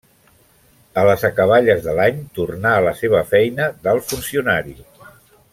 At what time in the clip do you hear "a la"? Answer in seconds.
2.79-2.97